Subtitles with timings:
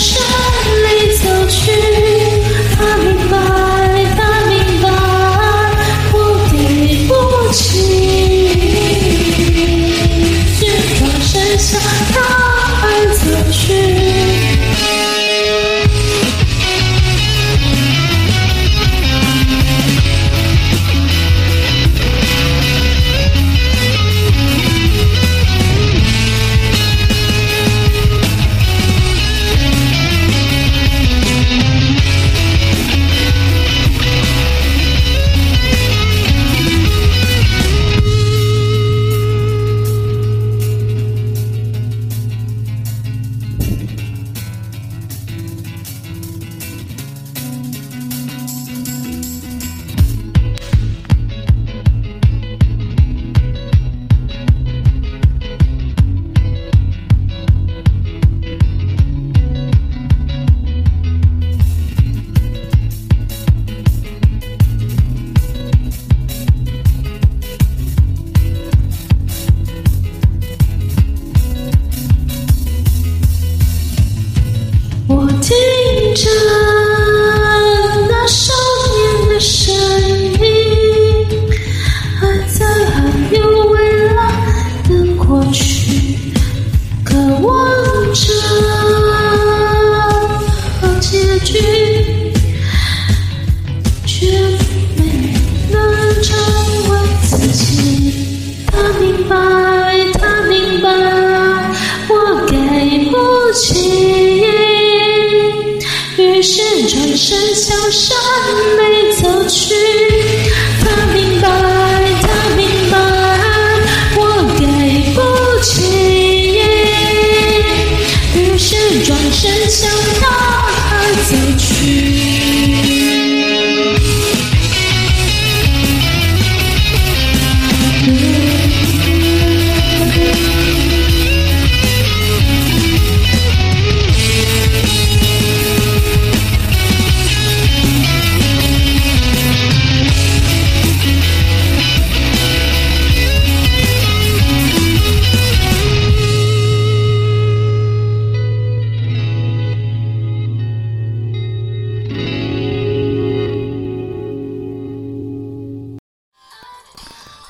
[0.00, 0.29] show.